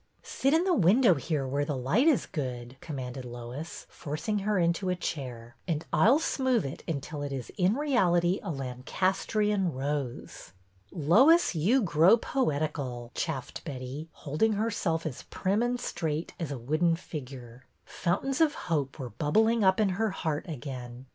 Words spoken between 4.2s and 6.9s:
her into a chair, and I 'll smooth it